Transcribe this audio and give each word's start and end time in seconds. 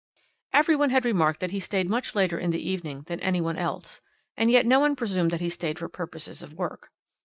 "Every 0.51 0.75
one 0.75 0.89
had 0.89 1.05
remarked 1.05 1.41
that 1.41 1.51
he 1.51 1.59
stayed 1.59 1.87
much 1.87 2.15
later 2.15 2.39
in 2.39 2.49
the 2.49 2.57
evening 2.67 3.03
than 3.05 3.19
any 3.19 3.39
one 3.39 3.55
else, 3.55 4.01
and 4.35 4.49
yet 4.49 4.65
no 4.65 4.79
one 4.79 4.95
presumed 4.95 5.29
that 5.29 5.41
he 5.41 5.49
stayed 5.51 5.77
for 5.77 5.89
purposes 5.89 6.41
of 6.41 6.53
work. 6.53 6.89